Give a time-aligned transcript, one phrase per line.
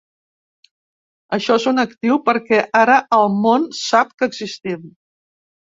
[1.37, 4.91] Això és un actiu perquè ara el món sap que existim.